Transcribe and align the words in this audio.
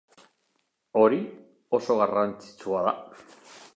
Hori 1.01 1.19
oso 1.79 1.99
garrantzitsua 2.03 2.83
da. 2.89 2.95